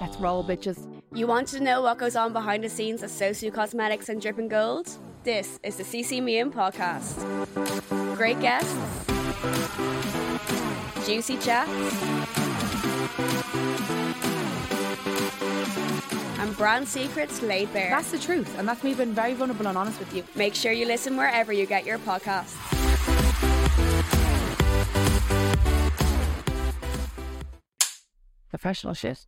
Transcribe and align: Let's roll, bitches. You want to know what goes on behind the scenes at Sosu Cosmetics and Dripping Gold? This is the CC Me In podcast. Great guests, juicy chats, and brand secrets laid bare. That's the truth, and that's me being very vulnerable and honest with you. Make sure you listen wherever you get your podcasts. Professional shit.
Let's 0.00 0.16
roll, 0.18 0.44
bitches. 0.44 0.78
You 1.12 1.26
want 1.26 1.48
to 1.48 1.60
know 1.60 1.82
what 1.82 1.98
goes 1.98 2.14
on 2.14 2.32
behind 2.32 2.62
the 2.62 2.68
scenes 2.68 3.02
at 3.02 3.10
Sosu 3.10 3.52
Cosmetics 3.52 4.08
and 4.08 4.20
Dripping 4.20 4.48
Gold? 4.48 4.88
This 5.24 5.58
is 5.62 5.76
the 5.76 5.82
CC 5.82 6.22
Me 6.22 6.38
In 6.38 6.52
podcast. 6.52 7.16
Great 8.16 8.40
guests, 8.40 8.72
juicy 11.06 11.36
chats, 11.38 11.70
and 16.38 16.56
brand 16.56 16.86
secrets 16.86 17.42
laid 17.42 17.72
bare. 17.72 17.90
That's 17.90 18.12
the 18.12 18.18
truth, 18.18 18.56
and 18.58 18.68
that's 18.68 18.84
me 18.84 18.94
being 18.94 19.12
very 19.12 19.34
vulnerable 19.34 19.66
and 19.66 19.76
honest 19.76 19.98
with 19.98 20.14
you. 20.14 20.22
Make 20.36 20.54
sure 20.54 20.70
you 20.72 20.86
listen 20.86 21.16
wherever 21.16 21.52
you 21.52 21.66
get 21.66 21.84
your 21.84 21.98
podcasts. 21.98 22.54
Professional 28.50 28.94
shit. 28.94 29.26